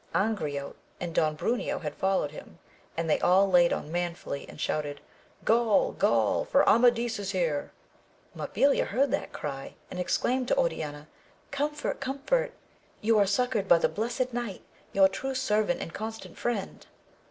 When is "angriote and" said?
0.15-1.13